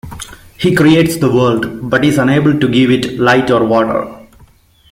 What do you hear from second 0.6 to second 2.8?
creates the world but is unable to